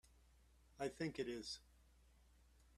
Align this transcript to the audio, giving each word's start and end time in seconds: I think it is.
I 0.79 0.87
think 0.87 1.19
it 1.19 1.27
is. 1.29 1.59